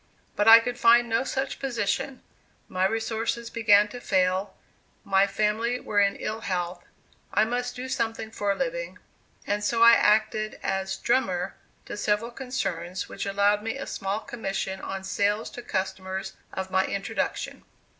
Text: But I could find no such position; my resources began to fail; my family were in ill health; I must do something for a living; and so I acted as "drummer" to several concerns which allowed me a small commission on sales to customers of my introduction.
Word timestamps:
But 0.35 0.47
I 0.47 0.59
could 0.59 0.79
find 0.79 1.07
no 1.07 1.23
such 1.23 1.59
position; 1.59 2.23
my 2.67 2.87
resources 2.87 3.51
began 3.51 3.87
to 3.89 4.01
fail; 4.01 4.55
my 5.03 5.27
family 5.27 5.79
were 5.79 5.99
in 5.99 6.15
ill 6.15 6.39
health; 6.41 6.83
I 7.31 7.45
must 7.45 7.75
do 7.75 7.87
something 7.87 8.31
for 8.31 8.49
a 8.53 8.55
living; 8.55 8.97
and 9.45 9.63
so 9.63 9.83
I 9.83 9.91
acted 9.93 10.59
as 10.63 10.95
"drummer" 10.95 11.53
to 11.85 11.95
several 11.95 12.31
concerns 12.31 13.07
which 13.09 13.27
allowed 13.27 13.61
me 13.61 13.77
a 13.77 13.85
small 13.85 14.21
commission 14.21 14.79
on 14.81 15.03
sales 15.03 15.51
to 15.51 15.61
customers 15.61 16.33
of 16.51 16.71
my 16.71 16.87
introduction. 16.87 17.63